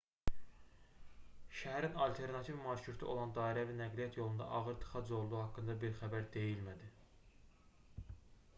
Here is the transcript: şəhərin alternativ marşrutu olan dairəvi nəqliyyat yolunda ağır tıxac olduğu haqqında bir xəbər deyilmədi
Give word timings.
şəhərin 1.57 1.99
alternativ 2.05 2.57
marşrutu 2.63 3.11
olan 3.15 3.35
dairəvi 3.35 3.77
nəqliyyat 3.81 4.17
yolunda 4.21 4.49
ağır 4.61 4.81
tıxac 4.85 5.13
olduğu 5.19 5.41
haqqında 5.43 5.79
bir 5.85 5.95
xəbər 6.01 6.27
deyilmədi 6.39 6.91